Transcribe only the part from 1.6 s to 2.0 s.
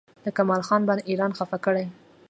کړی؟